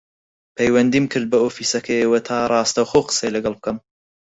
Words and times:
پەیوەندیم 0.55 1.05
کرد 1.11 1.27
بە 1.31 1.37
ئۆفیسەکەیەوە 1.43 2.19
تا 2.27 2.37
ڕاستەوخۆ 2.51 2.99
قسەی 3.07 3.33
لەگەڵ 3.35 3.53
بکەم 3.57 3.77